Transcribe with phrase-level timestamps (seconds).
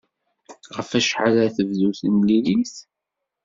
[0.75, 2.75] Ɣef wacḥal ara tebdu temlilit?